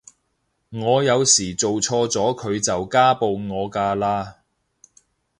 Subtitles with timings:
[0.71, 4.37] 我有時做錯咗佢就家暴我㗎喇